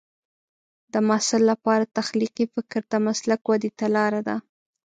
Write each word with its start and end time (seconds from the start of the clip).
د 0.93 0.95
محصل 1.07 1.41
لپاره 1.51 1.91
تخلیقي 1.97 2.45
فکر 2.55 2.81
د 2.87 2.93
مسلک 3.07 3.41
ودې 3.49 3.71
ته 3.77 3.85
لار 3.95 4.13
ده. 4.27 4.35